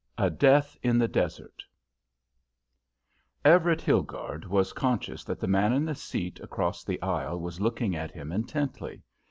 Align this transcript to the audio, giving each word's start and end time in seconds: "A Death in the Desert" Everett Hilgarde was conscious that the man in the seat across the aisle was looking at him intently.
"A 0.17 0.31
Death 0.31 0.75
in 0.81 0.97
the 0.97 1.07
Desert" 1.07 1.61
Everett 3.45 3.81
Hilgarde 3.83 4.47
was 4.47 4.73
conscious 4.73 5.23
that 5.25 5.39
the 5.39 5.45
man 5.47 5.73
in 5.73 5.85
the 5.85 5.93
seat 5.93 6.39
across 6.39 6.83
the 6.83 6.99
aisle 7.03 7.39
was 7.39 7.61
looking 7.61 7.95
at 7.95 8.09
him 8.09 8.31
intently. 8.31 9.03